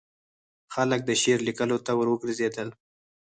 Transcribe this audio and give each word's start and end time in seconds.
خلک 0.73 0.99
د 1.05 1.11
شعر 1.21 1.39
لیکلو 1.47 1.77
ته 1.85 1.91
وروګرځېدل. 1.99 2.69